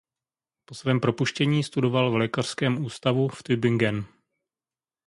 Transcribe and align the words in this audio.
Po 0.65 0.75
svém 0.75 0.99
propuštění 0.99 1.63
studoval 1.63 2.11
v 2.11 2.15
lékařském 2.15 2.85
ústavu 2.85 3.27
v 3.27 3.43
Tübingen. 3.43 4.05